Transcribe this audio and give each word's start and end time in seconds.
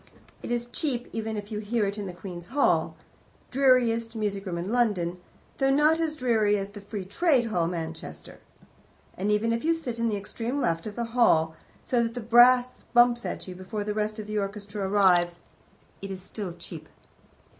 It 0.41 0.49
is 0.49 0.65
cheap, 0.71 1.07
even 1.13 1.37
if 1.37 1.51
you 1.51 1.59
hear 1.59 1.85
it 1.85 1.99
in 1.99 2.07
the 2.07 2.11
Queen's 2.13 2.47
Hall, 2.47 2.95
dreariest 3.51 4.15
music 4.15 4.47
room 4.47 4.57
in 4.57 4.71
London, 4.71 5.21
though 5.59 5.69
not 5.69 5.99
as 5.99 6.15
dreary 6.15 6.57
as 6.57 6.71
the 6.71 6.81
Free 6.81 7.05
Trade 7.05 7.45
Hall, 7.51 7.67
Manchester; 7.67 8.39
and 9.15 9.31
even 9.31 9.53
if 9.53 9.63
you 9.63 9.75
sit 9.75 9.99
on 9.99 10.09
the 10.09 10.17
extreme 10.17 10.59
left 10.59 10.87
of 10.87 10.95
that 10.95 11.05
hall, 11.09 11.55
so 11.83 12.01
that 12.01 12.15
the 12.15 12.19
brass 12.19 12.81
bumps 12.95 13.27
at 13.27 13.47
you 13.47 13.53
before 13.53 13.83
the 13.83 13.93
rest 13.93 14.17
of 14.17 14.25
the 14.25 14.39
orchestra 14.39 14.87
arrives, 14.89 15.41
it 16.01 16.09
is 16.09 16.19
still 16.23 16.53
cheap. 16.53 16.89